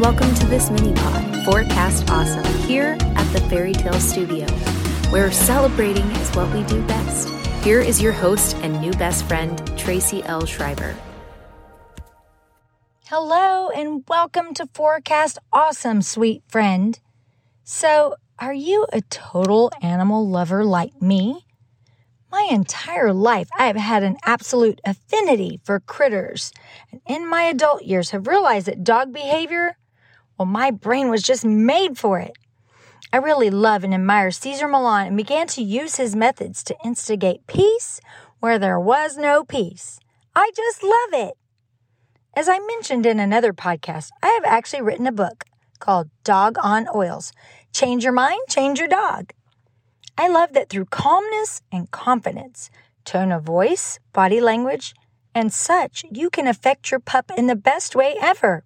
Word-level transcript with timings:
welcome 0.00 0.34
to 0.34 0.46
this 0.46 0.70
mini 0.70 0.94
pod, 0.94 1.44
Forecast 1.44 2.10
Awesome, 2.10 2.42
here 2.62 2.96
at 3.02 3.32
the 3.34 3.40
Fairy 3.50 3.74
Tale 3.74 4.00
Studio, 4.00 4.46
where 5.10 5.30
celebrating 5.30 6.06
is 6.12 6.34
what 6.34 6.50
we 6.54 6.62
do 6.62 6.80
best. 6.86 7.28
Here 7.62 7.82
is 7.82 8.00
your 8.00 8.12
host 8.12 8.56
and 8.62 8.80
new 8.80 8.92
best 8.92 9.26
friend, 9.26 9.60
Tracy 9.76 10.22
L. 10.22 10.46
Schreiber. 10.46 10.96
Hello, 13.08 13.68
and 13.68 14.02
welcome 14.08 14.54
to 14.54 14.66
Forecast 14.72 15.38
Awesome, 15.52 16.00
sweet 16.00 16.44
friend. 16.48 16.98
So, 17.62 18.14
are 18.38 18.54
you 18.54 18.86
a 18.94 19.02
total 19.02 19.70
animal 19.82 20.26
lover 20.26 20.64
like 20.64 21.02
me? 21.02 21.44
My 22.32 22.48
entire 22.50 23.12
life, 23.12 23.50
I 23.58 23.66
have 23.66 23.76
had 23.76 24.02
an 24.02 24.16
absolute 24.24 24.80
affinity 24.82 25.60
for 25.62 25.78
critters. 25.78 26.52
And 26.90 27.02
in 27.06 27.28
my 27.28 27.42
adult 27.42 27.82
years, 27.82 28.10
have 28.10 28.26
realized 28.26 28.66
that 28.66 28.82
dog 28.82 29.12
behavior, 29.12 29.76
well, 30.40 30.46
my 30.46 30.70
brain 30.70 31.10
was 31.10 31.22
just 31.22 31.44
made 31.44 31.98
for 31.98 32.18
it. 32.18 32.32
I 33.12 33.18
really 33.18 33.50
love 33.50 33.84
and 33.84 33.92
admire 33.92 34.30
Cesar 34.30 34.66
Millan 34.66 35.08
and 35.08 35.16
began 35.18 35.46
to 35.48 35.62
use 35.62 35.96
his 35.96 36.16
methods 36.16 36.64
to 36.64 36.76
instigate 36.82 37.46
peace 37.46 38.00
where 38.38 38.58
there 38.58 38.80
was 38.80 39.18
no 39.18 39.44
peace. 39.44 40.00
I 40.34 40.50
just 40.56 40.82
love 40.82 41.28
it. 41.28 41.34
As 42.34 42.48
I 42.48 42.58
mentioned 42.58 43.04
in 43.04 43.20
another 43.20 43.52
podcast, 43.52 44.08
I 44.22 44.28
have 44.28 44.44
actually 44.46 44.80
written 44.80 45.06
a 45.06 45.12
book 45.12 45.44
called 45.78 46.08
Dog 46.24 46.56
on 46.62 46.88
Oils 46.94 47.32
Change 47.74 48.02
Your 48.02 48.14
Mind, 48.14 48.40
Change 48.48 48.78
Your 48.78 48.88
Dog. 48.88 49.34
I 50.16 50.28
love 50.28 50.54
that 50.54 50.70
through 50.70 50.86
calmness 50.86 51.60
and 51.70 51.90
confidence, 51.90 52.70
tone 53.04 53.30
of 53.30 53.42
voice, 53.42 53.98
body 54.14 54.40
language, 54.40 54.94
and 55.34 55.52
such, 55.52 56.06
you 56.10 56.30
can 56.30 56.46
affect 56.46 56.90
your 56.90 57.00
pup 57.00 57.30
in 57.36 57.46
the 57.46 57.56
best 57.56 57.94
way 57.94 58.16
ever. 58.22 58.64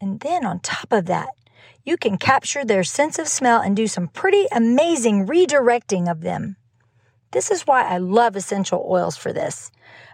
And 0.00 0.20
then 0.20 0.44
on 0.44 0.60
top 0.60 0.92
of 0.92 1.06
that, 1.06 1.30
you 1.84 1.96
can 1.96 2.18
capture 2.18 2.64
their 2.64 2.84
sense 2.84 3.18
of 3.18 3.28
smell 3.28 3.60
and 3.60 3.76
do 3.76 3.86
some 3.86 4.08
pretty 4.08 4.46
amazing 4.52 5.26
redirecting 5.26 6.10
of 6.10 6.22
them. 6.22 6.56
This 7.32 7.50
is 7.50 7.66
why 7.66 7.84
I 7.84 7.98
love 7.98 8.34
essential 8.34 8.84
oils 8.88 9.16
for 9.16 9.32
this. 9.32 9.70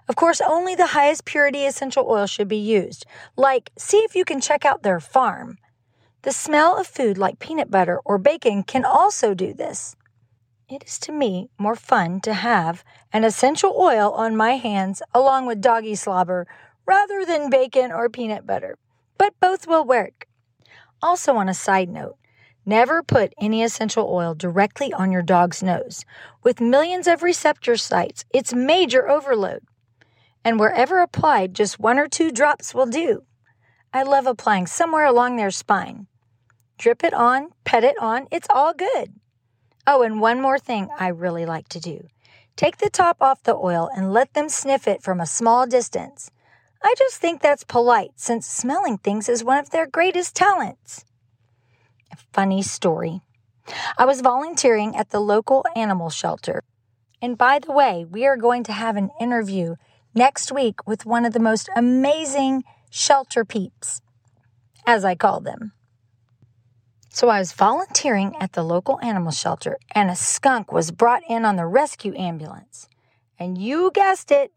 Of 0.08 0.16
course, 0.16 0.40
only 0.40 0.74
the 0.74 0.88
highest 0.88 1.24
purity 1.24 1.64
essential 1.64 2.06
oil 2.08 2.26
should 2.26 2.48
be 2.48 2.56
used. 2.56 3.06
Like, 3.36 3.70
see 3.78 3.98
if 3.98 4.14
you 4.14 4.24
can 4.24 4.40
check 4.40 4.64
out 4.64 4.82
their 4.82 5.00
farm. 5.00 5.58
The 6.22 6.32
smell 6.32 6.76
of 6.76 6.86
food 6.86 7.18
like 7.18 7.38
peanut 7.38 7.70
butter 7.70 8.00
or 8.04 8.18
bacon 8.18 8.62
can 8.64 8.84
also 8.84 9.34
do 9.34 9.54
this. 9.54 9.96
It 10.68 10.82
is 10.84 10.98
to 11.00 11.12
me 11.12 11.48
more 11.58 11.76
fun 11.76 12.20
to 12.22 12.34
have 12.34 12.84
an 13.12 13.22
essential 13.22 13.74
oil 13.78 14.10
on 14.10 14.36
my 14.36 14.56
hands 14.56 15.00
along 15.14 15.46
with 15.46 15.60
doggy 15.60 15.94
slobber 15.94 16.46
rather 16.84 17.24
than 17.24 17.50
bacon 17.50 17.92
or 17.92 18.08
peanut 18.08 18.46
butter, 18.46 18.76
but 19.18 19.34
both 19.40 19.66
will 19.66 19.84
work. 19.84 20.26
Also, 21.02 21.36
on 21.36 21.48
a 21.48 21.54
side 21.54 21.88
note, 21.88 22.16
never 22.64 23.02
put 23.02 23.32
any 23.40 23.62
essential 23.62 24.08
oil 24.10 24.34
directly 24.34 24.92
on 24.92 25.12
your 25.12 25.22
dog's 25.22 25.62
nose. 25.62 26.04
With 26.42 26.60
millions 26.60 27.06
of 27.06 27.22
receptor 27.22 27.76
sites, 27.76 28.24
it's 28.32 28.52
major 28.52 29.08
overload. 29.08 29.62
And 30.44 30.60
wherever 30.60 31.00
applied, 31.00 31.54
just 31.54 31.80
one 31.80 31.98
or 31.98 32.08
two 32.08 32.30
drops 32.30 32.74
will 32.74 32.86
do. 32.86 33.24
I 33.92 34.02
love 34.02 34.26
applying 34.26 34.66
somewhere 34.66 35.04
along 35.04 35.36
their 35.36 35.50
spine. 35.50 36.06
Drip 36.78 37.02
it 37.02 37.14
on, 37.14 37.50
pet 37.64 37.84
it 37.84 37.96
on, 38.00 38.26
it's 38.30 38.48
all 38.50 38.74
good. 38.74 39.14
Oh, 39.86 40.02
and 40.02 40.20
one 40.20 40.40
more 40.40 40.58
thing 40.58 40.88
I 40.98 41.08
really 41.08 41.46
like 41.46 41.68
to 41.70 41.80
do 41.80 42.08
take 42.56 42.78
the 42.78 42.88
top 42.88 43.18
off 43.20 43.42
the 43.42 43.54
oil 43.54 43.90
and 43.94 44.12
let 44.12 44.32
them 44.32 44.48
sniff 44.48 44.88
it 44.88 45.02
from 45.02 45.20
a 45.20 45.26
small 45.26 45.66
distance. 45.66 46.30
I 46.86 46.94
just 46.96 47.16
think 47.16 47.42
that's 47.42 47.64
polite 47.64 48.12
since 48.14 48.46
smelling 48.46 48.98
things 48.98 49.28
is 49.28 49.42
one 49.42 49.58
of 49.58 49.70
their 49.70 49.88
greatest 49.88 50.36
talents. 50.36 51.04
A 52.12 52.16
funny 52.32 52.62
story. 52.62 53.22
I 53.98 54.04
was 54.04 54.20
volunteering 54.20 54.94
at 54.94 55.10
the 55.10 55.18
local 55.18 55.64
animal 55.74 56.10
shelter. 56.10 56.62
And 57.20 57.36
by 57.36 57.58
the 57.58 57.72
way, 57.72 58.06
we 58.08 58.24
are 58.24 58.36
going 58.36 58.62
to 58.62 58.72
have 58.72 58.94
an 58.94 59.10
interview 59.20 59.74
next 60.14 60.52
week 60.52 60.86
with 60.86 61.04
one 61.04 61.24
of 61.24 61.32
the 61.32 61.40
most 61.40 61.68
amazing 61.74 62.62
shelter 62.88 63.44
peeps, 63.44 64.00
as 64.86 65.04
I 65.04 65.16
call 65.16 65.40
them. 65.40 65.72
So 67.08 67.30
I 67.30 67.40
was 67.40 67.52
volunteering 67.52 68.36
at 68.38 68.52
the 68.52 68.62
local 68.62 69.00
animal 69.00 69.32
shelter, 69.32 69.76
and 69.92 70.08
a 70.08 70.14
skunk 70.14 70.70
was 70.70 70.92
brought 70.92 71.22
in 71.28 71.44
on 71.44 71.56
the 71.56 71.66
rescue 71.66 72.14
ambulance. 72.14 72.88
And 73.40 73.58
you 73.58 73.90
guessed 73.92 74.30
it, 74.30 74.52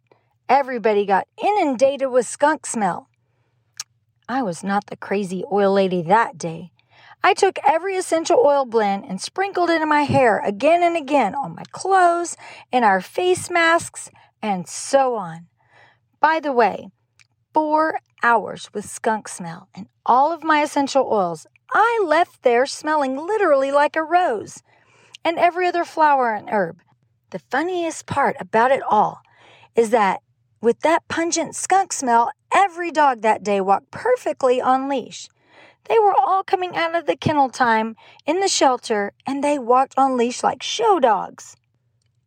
everybody 0.50 1.06
got 1.06 1.28
inundated 1.42 2.10
with 2.10 2.28
skunk 2.28 2.66
smell. 2.66 3.08
I 4.28 4.42
was 4.42 4.64
not 4.64 4.88
the 4.88 4.98
crazy 4.98 5.44
oil 5.52 5.72
lady 5.72 6.02
that 6.02 6.38
day. 6.38 6.72
I 7.24 7.34
took 7.34 7.60
every 7.68 7.96
essential 7.96 8.40
oil 8.44 8.66
blend 8.66 9.06
and 9.06 9.22
sprinkled 9.22 9.70
it 9.70 9.82
in 9.82 9.88
my 9.88 10.04
hair 10.04 10.40
again 10.40 10.84
and 10.84 10.98
again 10.98 11.36
on 11.36 11.56
my 11.56 11.64
clothes, 11.72 12.36
in 12.72 12.84
our 12.84 13.02
face 13.02 13.50
masks, 13.50 14.10
and 14.42 14.68
so 14.68 15.16
on. 15.16 15.48
By 16.20 16.40
the 16.40 16.52
way, 16.52 16.88
four 17.54 18.00
hours 18.24 18.70
with 18.74 18.90
skunk 18.90 19.28
smell 19.28 19.70
and 19.76 19.88
all 20.06 20.32
of 20.34 20.44
my 20.44 20.62
essential 20.62 21.08
oils 21.10 21.46
I 21.72 22.04
left 22.04 22.42
there 22.42 22.66
smelling 22.66 23.16
literally 23.16 23.72
like 23.72 23.96
a 23.96 24.04
rose 24.04 24.64
and 25.24 25.38
every 25.38 25.68
other 25.68 25.86
flower 25.86 26.34
and 26.34 26.50
herb. 26.50 26.80
The 27.30 27.40
funniest 27.40 28.08
part 28.08 28.36
about 28.40 28.72
it 28.72 28.82
all 28.90 29.22
is 29.76 29.92
that 29.92 30.22
with 30.62 30.82
that 30.82 31.08
pungent 31.08 31.56
skunk 31.56 31.94
smell, 31.94 32.32
every 32.54 32.92
dog 32.92 33.22
that 33.22 33.44
day 33.44 33.62
walked 33.62 33.92
perfectly 33.92 34.62
on 34.62 34.90
leash. 34.90 35.30
They 35.88 35.98
were 36.00 36.14
all 36.14 36.44
coming 36.44 36.76
out 36.76 36.96
of 36.96 37.06
the 37.06 37.16
kennel 37.16 37.50
time 37.50 37.96
in 38.26 38.40
the 38.40 38.48
shelter 38.48 39.14
and 39.26 39.44
they 39.44 39.58
walked 39.58 39.94
on 39.98 40.18
leash 40.18 40.44
like 40.44 40.62
show 40.62 41.00
dogs. 41.00 41.56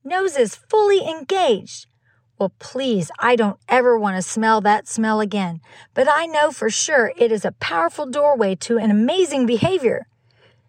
Noses 0.05 0.57
fully 0.57 1.07
engaged, 1.09 1.87
well, 2.39 2.53
please, 2.59 3.09
I 3.21 3.37
don't 3.37 3.61
ever 3.69 3.97
want 3.97 4.17
to 4.17 4.23
smell 4.23 4.61
that 4.63 4.89
smell 4.89 5.21
again, 5.21 5.61
but 5.95 6.09
I 6.11 6.27
know 6.27 6.51
for 6.51 6.71
sure 6.71 7.13
it 7.17 7.31
is 7.31 7.45
a 7.45 7.53
powerful 7.53 8.05
doorway 8.05 8.57
to 8.57 8.79
an 8.79 8.91
amazing 8.91 9.47
behavior. 9.47 10.09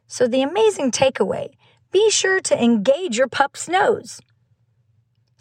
So, 0.05 0.27
the 0.27 0.43
amazing 0.43 0.91
takeaway 0.91 1.49
be 1.91 2.11
sure 2.11 2.39
to 2.41 2.63
engage 2.63 3.17
your 3.17 3.27
pup's 3.27 3.67
nose. 3.67 4.19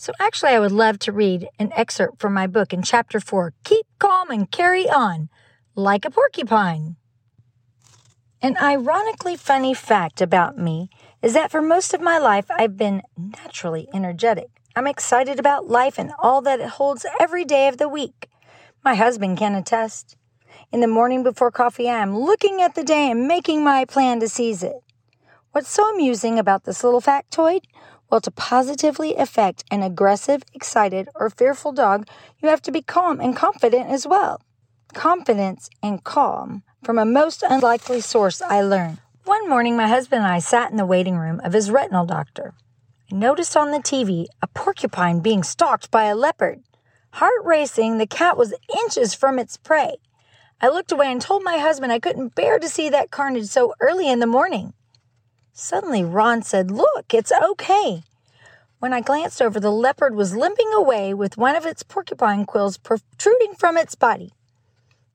So, 0.02 0.12
actually, 0.18 0.50
I 0.50 0.58
would 0.58 0.72
love 0.72 0.98
to 0.98 1.12
read 1.12 1.48
an 1.60 1.72
excerpt 1.76 2.20
from 2.20 2.34
my 2.34 2.48
book 2.48 2.72
in 2.72 2.82
chapter 2.82 3.20
4 3.20 3.54
Keep 3.62 3.86
Calm 4.00 4.32
and 4.32 4.50
Carry 4.50 4.90
On 4.90 5.28
Like 5.76 6.04
a 6.04 6.10
Porcupine. 6.10 6.96
An 8.42 8.56
ironically 8.60 9.36
funny 9.36 9.74
fact 9.74 10.20
about 10.20 10.58
me 10.58 10.90
is 11.22 11.34
that 11.34 11.52
for 11.52 11.62
most 11.62 11.94
of 11.94 12.00
my 12.00 12.18
life, 12.18 12.46
I've 12.50 12.76
been 12.76 13.02
naturally 13.16 13.86
energetic. 13.94 14.48
I'm 14.74 14.88
excited 14.88 15.38
about 15.38 15.68
life 15.68 16.00
and 16.00 16.10
all 16.18 16.42
that 16.42 16.58
it 16.58 16.70
holds 16.70 17.06
every 17.20 17.44
day 17.44 17.68
of 17.68 17.76
the 17.76 17.88
week. 17.88 18.28
My 18.84 18.96
husband 18.96 19.38
can 19.38 19.54
attest. 19.54 20.16
In 20.72 20.80
the 20.80 20.88
morning 20.88 21.22
before 21.22 21.52
coffee, 21.52 21.88
I 21.88 22.02
am 22.02 22.18
looking 22.18 22.60
at 22.60 22.74
the 22.74 22.82
day 22.82 23.08
and 23.08 23.28
making 23.28 23.62
my 23.62 23.84
plan 23.84 24.18
to 24.18 24.28
seize 24.28 24.64
it. 24.64 24.82
What's 25.52 25.68
so 25.68 25.94
amusing 25.94 26.40
about 26.40 26.64
this 26.64 26.82
little 26.82 27.02
factoid? 27.02 27.60
Well, 28.12 28.20
to 28.20 28.30
positively 28.30 29.16
affect 29.16 29.64
an 29.70 29.82
aggressive, 29.82 30.42
excited, 30.52 31.08
or 31.14 31.30
fearful 31.30 31.72
dog, 31.72 32.06
you 32.42 32.50
have 32.50 32.60
to 32.62 32.70
be 32.70 32.82
calm 32.82 33.20
and 33.20 33.34
confident 33.34 33.88
as 33.88 34.06
well. 34.06 34.42
Confidence 34.92 35.70
and 35.82 36.04
calm 36.04 36.62
from 36.84 36.98
a 36.98 37.06
most 37.06 37.42
unlikely 37.42 38.02
source, 38.02 38.42
I 38.42 38.60
learned. 38.60 38.98
One 39.24 39.48
morning, 39.48 39.78
my 39.78 39.88
husband 39.88 40.24
and 40.24 40.30
I 40.30 40.40
sat 40.40 40.70
in 40.70 40.76
the 40.76 40.84
waiting 40.84 41.16
room 41.16 41.40
of 41.42 41.54
his 41.54 41.70
retinal 41.70 42.04
doctor 42.04 42.52
I 43.10 43.16
noticed 43.16 43.56
on 43.56 43.70
the 43.70 43.78
TV 43.78 44.26
a 44.42 44.46
porcupine 44.46 45.20
being 45.20 45.42
stalked 45.42 45.90
by 45.90 46.04
a 46.04 46.14
leopard. 46.14 46.62
Heart 47.12 47.44
racing, 47.44 47.96
the 47.96 48.06
cat 48.06 48.36
was 48.36 48.52
inches 48.82 49.14
from 49.14 49.38
its 49.38 49.56
prey. 49.56 49.96
I 50.60 50.68
looked 50.68 50.92
away 50.92 51.10
and 51.10 51.22
told 51.22 51.44
my 51.44 51.56
husband 51.56 51.92
I 51.92 51.98
couldn't 51.98 52.34
bear 52.34 52.58
to 52.58 52.68
see 52.68 52.90
that 52.90 53.10
carnage 53.10 53.46
so 53.46 53.72
early 53.80 54.10
in 54.10 54.18
the 54.18 54.26
morning. 54.26 54.74
Suddenly, 55.52 56.04
Ron 56.04 56.42
said, 56.42 56.70
Look, 56.70 57.12
it's 57.12 57.32
okay. 57.32 58.02
When 58.78 58.92
I 58.92 59.00
glanced 59.00 59.40
over, 59.40 59.60
the 59.60 59.70
leopard 59.70 60.14
was 60.14 60.34
limping 60.34 60.72
away 60.72 61.14
with 61.14 61.36
one 61.36 61.54
of 61.54 61.66
its 61.66 61.82
porcupine 61.82 62.46
quills 62.46 62.78
protruding 62.78 63.54
from 63.54 63.76
its 63.76 63.94
body. 63.94 64.32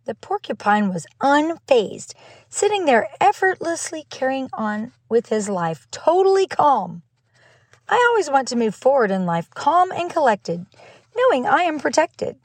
The 0.06 0.16
porcupine 0.16 0.94
was 0.94 1.06
unfazed, 1.20 2.14
sitting 2.48 2.86
there 2.86 3.10
effortlessly 3.20 4.06
carrying 4.10 4.50
on 4.54 4.94
with 5.10 5.28
his 5.28 5.50
life, 5.50 5.86
totally 5.92 6.48
calm. 6.48 7.02
I 7.90 8.06
always 8.10 8.30
want 8.30 8.48
to 8.50 8.56
move 8.56 8.76
forward 8.76 9.12
in 9.12 9.26
life 9.26 9.50
calm 9.50 9.92
and 9.92 10.10
collected, 10.10 10.66
knowing 11.16 11.46
I 11.46 11.64
am 11.64 11.80
protected. 11.80 12.38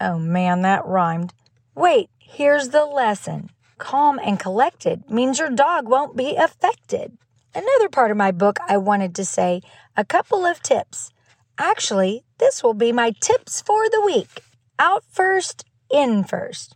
Oh 0.00 0.18
man, 0.18 0.62
that 0.62 0.84
rhymed. 0.86 1.32
Wait, 1.76 2.08
here's 2.18 2.70
the 2.70 2.84
lesson. 2.84 3.50
Calm 3.80 4.20
and 4.22 4.38
collected 4.38 5.10
means 5.10 5.38
your 5.38 5.48
dog 5.48 5.88
won't 5.88 6.14
be 6.14 6.36
affected. 6.36 7.16
Another 7.54 7.88
part 7.88 8.10
of 8.10 8.16
my 8.16 8.30
book, 8.30 8.58
I 8.68 8.76
wanted 8.76 9.14
to 9.14 9.24
say 9.24 9.62
a 9.96 10.04
couple 10.04 10.44
of 10.44 10.62
tips. 10.62 11.10
Actually, 11.58 12.22
this 12.38 12.62
will 12.62 12.74
be 12.74 12.92
my 12.92 13.12
tips 13.20 13.62
for 13.62 13.88
the 13.88 14.02
week. 14.04 14.42
Out 14.78 15.02
first, 15.10 15.64
in 15.90 16.24
first. 16.24 16.74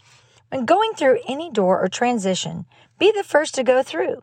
When 0.49 0.65
going 0.65 0.95
through 0.95 1.21
any 1.29 1.51
door 1.51 1.81
or 1.81 1.89
transition, 1.89 2.65
be 2.99 3.13
the 3.13 3.23
first 3.23 3.55
to 3.57 3.63
go 3.63 3.83
through. 3.83 4.23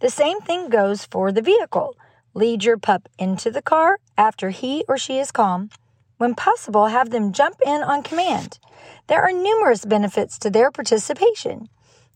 The 0.00 0.10
same 0.10 0.40
thing 0.40 0.68
goes 0.68 1.06
for 1.06 1.30
the 1.30 1.42
vehicle. 1.42 1.96
Lead 2.34 2.64
your 2.64 2.76
pup 2.76 3.08
into 3.18 3.52
the 3.52 3.62
car 3.62 3.98
after 4.18 4.50
he 4.50 4.84
or 4.88 4.98
she 4.98 5.18
is 5.18 5.30
calm. 5.30 5.70
When 6.18 6.34
possible, 6.34 6.86
have 6.86 7.10
them 7.10 7.32
jump 7.32 7.58
in 7.64 7.82
on 7.82 8.02
command. 8.02 8.58
There 9.06 9.22
are 9.22 9.32
numerous 9.32 9.84
benefits 9.84 10.38
to 10.40 10.50
their 10.50 10.72
participation. 10.72 11.68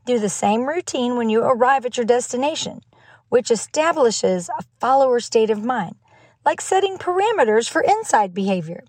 Do 0.06 0.18
the 0.18 0.28
same 0.28 0.66
routine 0.66 1.16
when 1.16 1.28
you 1.28 1.42
arrive 1.42 1.84
at 1.84 1.96
your 1.96 2.06
destination, 2.06 2.80
which 3.28 3.50
establishes 3.50 4.48
a 4.48 4.64
follower 4.80 5.20
state 5.20 5.50
of 5.50 5.62
mind, 5.62 5.96
like 6.44 6.60
setting 6.60 6.96
parameters 6.96 7.68
for 7.68 7.82
inside 7.82 8.32
behavior. 8.34 8.84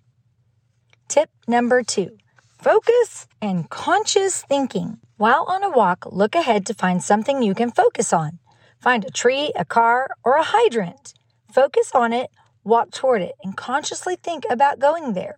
Tip 1.08 1.30
number 1.48 1.84
two 1.84 2.18
focus 2.60 3.28
and 3.42 3.69
conscious 3.69 4.44
thinking. 4.44 5.00
While 5.18 5.46
on 5.48 5.63
a 5.63 5.69
walk, 5.69 6.06
look 6.10 6.36
ahead 6.36 6.66
to 6.68 6.74
find 6.74 7.04
something 7.04 7.44
you 7.44 7.54
can 7.54 7.72
focus 7.72 8.13
on. 8.13 8.40
Find 8.80 9.04
a 9.06 9.12
tree, 9.12 9.52
a 9.56 9.66
car, 9.66 10.10
or 10.24 10.36
a 10.36 10.44
hydrant. 10.44 11.13
Focus 11.54 11.92
on 11.94 12.13
it, 12.13 12.31
walk 12.63 12.92
toward 12.92 13.22
it, 13.22 13.36
and 13.44 13.56
consciously 13.56 14.16
think 14.16 14.46
about 14.50 14.80
going 14.80 15.13
there. 15.13 15.36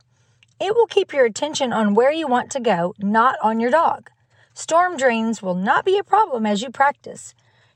It 0.62 0.76
will 0.76 0.88
keep 0.88 1.12
your 1.12 1.26
attention 1.26 1.74
on 1.74 1.96
where 1.96 2.12
you 2.12 2.28
want 2.28 2.52
to 2.52 2.60
go, 2.60 2.94
not 3.00 3.36
on 3.42 3.60
your 3.60 3.72
dog. 3.72 4.12
Storm 4.54 4.98
drains 4.98 5.42
will 5.42 5.56
not 5.56 5.84
be 5.84 5.98
a 5.98 6.04
problem 6.04 6.46
as 6.46 6.62
you 6.62 6.70
practice. 6.70 7.34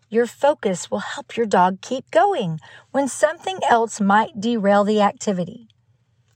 Your 0.09 0.27
focus 0.27 0.89
will 0.89 0.99
help 0.99 1.35
your 1.35 1.45
dog 1.45 1.81
keep 1.81 2.09
going 2.11 2.59
when 2.91 3.07
something 3.07 3.59
else 3.67 3.99
might 3.99 4.39
derail 4.39 4.83
the 4.83 5.01
activity. 5.01 5.67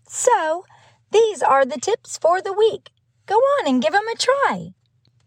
So, 0.08 0.66
these 1.12 1.42
are 1.42 1.64
the 1.64 1.80
tips 1.80 2.18
for 2.18 2.42
the 2.42 2.54
week. 2.54 2.90
Go 3.28 3.36
on 3.36 3.68
and 3.68 3.82
give 3.82 3.94
them 3.94 4.08
a 4.08 4.18
try. 4.18 4.74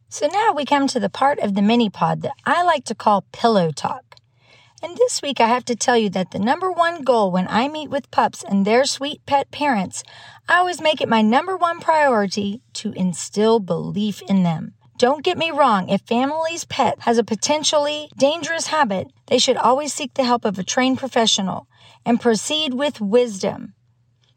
So 0.08 0.26
now 0.26 0.52
we 0.52 0.64
come 0.64 0.86
to 0.88 1.00
the 1.00 1.08
part 1.08 1.38
of 1.38 1.54
the 1.54 1.62
mini 1.62 1.90
pod 1.90 2.22
that 2.22 2.34
I 2.44 2.62
like 2.62 2.84
to 2.84 2.94
call 2.94 3.24
pillow 3.32 3.70
talk. 3.70 4.16
And 4.82 4.96
this 4.96 5.22
week 5.22 5.40
I 5.40 5.48
have 5.48 5.64
to 5.64 5.74
tell 5.74 5.96
you 5.96 6.10
that 6.10 6.30
the 6.30 6.38
number 6.38 6.70
one 6.70 7.02
goal 7.02 7.30
when 7.30 7.48
I 7.48 7.68
meet 7.68 7.88
with 7.88 8.10
pups 8.10 8.44
and 8.44 8.64
their 8.64 8.84
sweet 8.84 9.24
pet 9.26 9.50
parents, 9.50 10.02
I 10.48 10.58
always 10.58 10.80
make 10.80 11.00
it 11.00 11.08
my 11.08 11.22
number 11.22 11.56
one 11.56 11.80
priority 11.80 12.60
to 12.74 12.92
instill 12.92 13.60
belief 13.60 14.20
in 14.22 14.42
them. 14.42 14.74
Don't 14.96 15.24
get 15.24 15.36
me 15.36 15.50
wrong, 15.50 15.88
if 15.88 16.02
family's 16.02 16.64
pet 16.64 17.00
has 17.00 17.18
a 17.18 17.24
potentially 17.24 18.08
dangerous 18.16 18.68
habit, 18.68 19.08
they 19.26 19.38
should 19.38 19.56
always 19.56 19.92
seek 19.92 20.14
the 20.14 20.22
help 20.22 20.44
of 20.44 20.56
a 20.56 20.62
trained 20.62 20.98
professional 20.98 21.66
and 22.06 22.20
proceed 22.20 22.74
with 22.74 23.00
wisdom. 23.00 23.74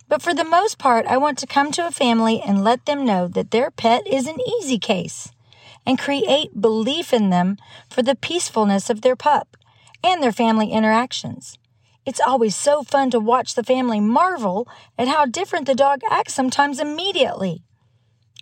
But 0.08 0.24
for 0.24 0.34
the 0.34 0.44
most 0.44 0.80
part, 0.80 1.06
I 1.06 1.18
want 1.18 1.38
to 1.40 1.48
come 1.48 1.72
to 1.74 1.86
a 1.86 1.92
family 1.92 2.42
and 2.42 2.64
let 2.64 2.86
them 2.86 3.06
know 3.06 3.28
that 3.28 3.52
their 3.52 3.70
pet 3.70 4.08
is 4.08 4.26
an 4.26 4.40
easy 4.60 4.80
case 4.80 5.32
and 5.86 6.00
create 6.00 6.60
belief 6.60 7.14
in 7.14 7.30
them 7.30 7.58
for 7.88 8.02
the 8.02 8.16
peacefulness 8.16 8.90
of 8.90 9.02
their 9.02 9.16
pup 9.16 9.58
and 10.04 10.24
their 10.24 10.32
family 10.32 10.72
interactions. 10.72 11.60
It's 12.04 12.22
always 12.26 12.56
so 12.56 12.84
fun 12.84 13.12
to 13.12 13.20
watch 13.20 13.54
the 13.54 13.64
family 13.64 14.00
marvel 14.00 14.68
at 14.98 15.08
how 15.08 15.26
different 15.26 15.68
the 15.68 15.76
dog 15.76 16.02
acts 16.10 16.34
sometimes 16.34 16.80
immediately. 16.80 17.64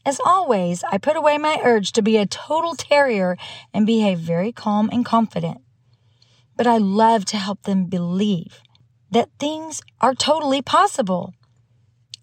As 0.06 0.19
always, 0.24 0.84
I 0.92 1.00
put 1.00 1.18
away 1.18 1.38
my 1.40 1.60
urge 1.63 1.92
to 1.94 2.02
be 2.04 2.18
a 2.18 2.28
total 2.28 2.75
terrier 2.75 3.38
and 3.74 3.88
behave 3.88 4.19
very 4.19 4.52
calm 4.52 4.90
and 4.94 5.04
confident. 5.04 5.62
But 6.56 6.68
I 6.68 6.78
love 6.78 7.25
to 7.25 7.38
help 7.38 7.63
them 7.63 7.86
believe 7.86 8.62
that 9.10 9.30
things 9.40 9.81
are 10.02 10.13
totally 10.13 10.62
possible. 10.62 11.34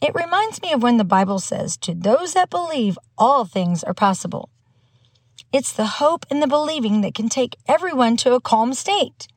It 0.01 0.15
reminds 0.15 0.63
me 0.63 0.73
of 0.73 0.83
when 0.83 0.97
the 0.97 1.05
Bible 1.05 1.39
says, 1.39 1.77
To 1.79 1.95
those 1.95 2.35
that 2.35 2.51
believe, 2.51 2.99
all 3.19 3.45
things 3.45 3.83
are 3.83 3.95
possible. 3.95 4.51
It's 5.53 5.73
the 5.73 5.87
hope 5.87 6.25
and 6.31 6.43
the 6.43 6.47
believing 6.47 7.01
that 7.03 7.15
can 7.15 7.29
take 7.29 7.57
everyone 7.69 8.17
to 8.19 8.35
a 8.35 8.41
calm 8.41 8.75
state. 8.75 9.29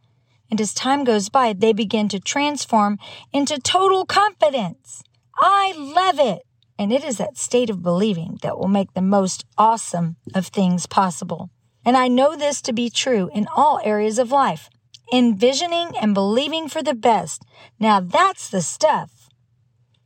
And 0.50 0.62
as 0.62 0.74
time 0.74 1.04
goes 1.04 1.30
by, 1.30 1.54
they 1.54 1.74
begin 1.74 2.08
to 2.10 2.20
transform 2.20 3.00
into 3.34 3.60
total 3.60 4.06
confidence. 4.06 5.04
I 5.38 5.74
love 5.76 6.20
it. 6.20 6.44
And 6.78 6.92
it 6.92 7.04
is 7.04 7.18
that 7.18 7.38
state 7.38 7.70
of 7.70 7.82
believing 7.82 8.38
that 8.42 8.58
will 8.58 8.68
make 8.68 8.94
the 8.94 9.02
most 9.02 9.46
awesome 9.58 10.18
of 10.34 10.48
things 10.48 10.86
possible. 10.86 11.50
And 11.86 11.96
I 11.96 12.08
know 12.08 12.36
this 12.36 12.62
to 12.64 12.74
be 12.74 12.90
true 12.90 13.30
in 13.34 13.48
all 13.56 13.80
areas 13.84 14.20
of 14.20 14.32
life. 14.32 14.70
Envisioning 15.14 15.96
and 16.02 16.14
believing 16.14 16.68
for 16.68 16.82
the 16.82 16.96
best. 16.96 17.44
Now 17.80 18.00
that's 18.00 18.50
the 18.50 18.62
stuff. 18.62 19.30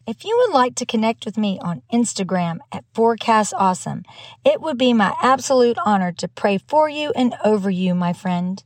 If 0.06 0.26
you 0.26 0.36
would 0.40 0.54
like 0.54 0.76
to 0.76 0.86
connect 0.86 1.26
with 1.26 1.38
me 1.38 1.60
on 1.62 1.84
Instagram 1.94 2.58
at 2.72 2.84
Forecast 2.94 3.54
Awesome, 3.56 4.04
it 4.44 4.60
would 4.60 4.78
be 4.78 4.92
my 4.92 5.14
absolute 5.22 5.78
honor 5.86 6.12
to 6.14 6.28
pray 6.28 6.58
for 6.58 6.90
you 6.90 7.12
and 7.16 7.36
over 7.46 7.70
you, 7.70 7.94
my 7.94 8.12
friend. 8.12 8.64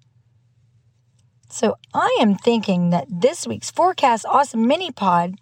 So 1.50 1.76
I 1.94 2.18
am 2.20 2.36
thinking 2.36 2.90
that 2.92 3.08
this 3.10 3.46
week's 3.46 3.70
Forecast 3.70 4.26
Awesome 4.26 4.66
mini 4.66 4.90
pod 4.92 5.36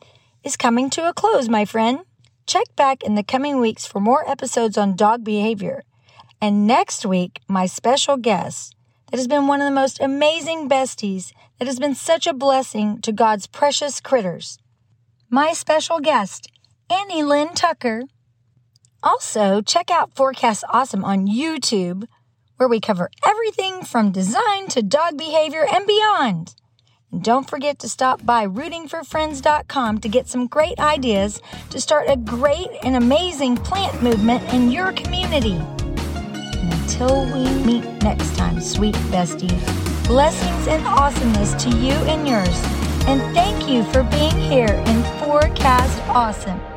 is 0.44 0.58
coming 0.58 0.90
to 0.90 1.08
a 1.08 1.14
close, 1.14 1.48
my 1.48 1.66
friend. 1.66 2.00
Check 2.48 2.76
back 2.76 3.04
in 3.04 3.16
the 3.16 3.24
coming 3.24 3.60
weeks 3.60 3.86
for 3.86 4.00
more 4.00 4.30
episodes 4.30 4.78
on 4.78 4.96
dog 4.96 5.24
behavior. 5.24 5.84
And 6.42 6.66
next 6.66 7.06
week, 7.06 7.40
my 7.48 7.66
special 7.66 8.18
guest 8.18 8.76
that 9.10 9.18
has 9.18 9.28
been 9.28 9.48
one 9.48 9.62
of 9.62 9.66
the 9.66 9.72
most 9.72 10.02
amazing 10.02 10.68
besties 10.68 11.34
that 11.60 11.68
has 11.68 11.80
been 11.80 11.94
such 11.94 12.26
a 12.26 12.34
blessing 12.34 13.00
to 13.02 13.12
God's 13.12 13.46
precious 13.46 14.00
critters. 14.00 14.58
My 15.30 15.54
special 15.54 16.00
guest, 16.00 16.52
Annie 16.90 17.24
Lynn 17.24 17.54
Tucker. 17.54 18.04
Also, 19.04 19.62
check 19.62 19.92
out 19.92 20.16
Forecast 20.16 20.64
Awesome 20.70 21.04
on 21.04 21.28
YouTube, 21.28 22.06
where 22.58 22.70
we 22.70 22.80
cover 22.80 23.10
everything 23.26 23.84
from 23.84 24.12
design 24.12 24.68
to 24.70 24.82
dog 24.82 25.18
behavior 25.18 25.66
and 25.72 25.86
beyond. 25.86 26.56
Don't 27.20 27.50
forget 27.50 27.80
to 27.80 27.90
stop 27.90 28.26
by 28.26 28.48
rootingforfriends.com 28.48 30.00
to 30.00 30.08
get 30.08 30.30
some 30.30 30.48
great 30.48 30.80
ideas 30.80 31.42
to 31.70 31.82
start 31.82 32.06
a 32.08 32.16
great 32.16 32.70
and 32.84 32.96
amazing 32.96 33.58
plant 33.58 34.02
movement 34.02 34.42
in 34.54 34.72
your 34.72 34.94
community. 34.94 35.56
And 35.56 36.74
until 36.74 37.26
we 37.26 37.44
meet 37.66 37.84
next 38.02 38.38
time, 38.38 38.62
sweet 38.62 38.96
bestie, 39.12 39.50
blessings 40.08 40.68
and 40.68 40.86
awesomeness 40.88 41.54
to 41.66 41.70
you 41.70 41.92
and 42.08 42.26
yours. 42.26 42.64
And 43.08 43.22
thank 43.36 43.68
you 43.68 43.84
for 43.92 44.04
being 44.04 44.38
here 44.38 44.68
in 44.86 45.04
Forecast 45.20 46.00
Awesome. 46.08 46.71